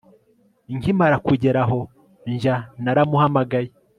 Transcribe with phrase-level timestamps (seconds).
[0.77, 1.79] nkimara kugera aho
[2.33, 3.69] njya, naramuhamagaye